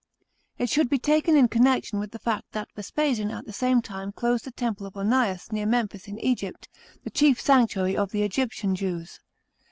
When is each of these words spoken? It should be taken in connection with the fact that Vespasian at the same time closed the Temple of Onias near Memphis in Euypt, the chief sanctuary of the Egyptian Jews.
It 0.57 0.67
should 0.71 0.89
be 0.89 0.97
taken 0.97 1.35
in 1.37 1.47
connection 1.47 1.99
with 1.99 2.09
the 2.09 2.17
fact 2.17 2.53
that 2.53 2.69
Vespasian 2.75 3.29
at 3.29 3.45
the 3.45 3.53
same 3.53 3.83
time 3.83 4.11
closed 4.11 4.45
the 4.45 4.51
Temple 4.51 4.87
of 4.87 4.97
Onias 4.97 5.51
near 5.51 5.67
Memphis 5.67 6.07
in 6.07 6.17
Euypt, 6.17 6.67
the 7.03 7.11
chief 7.11 7.39
sanctuary 7.39 7.95
of 7.95 8.09
the 8.09 8.23
Egyptian 8.23 8.73
Jews. 8.75 9.19